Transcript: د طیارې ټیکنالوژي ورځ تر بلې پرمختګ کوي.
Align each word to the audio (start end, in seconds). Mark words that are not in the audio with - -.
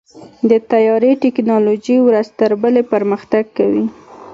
د 0.49 0.51
طیارې 0.71 1.11
ټیکنالوژي 1.23 1.97
ورځ 2.07 2.27
تر 2.39 2.51
بلې 2.61 2.83
پرمختګ 2.93 3.43
کوي. 3.57 3.85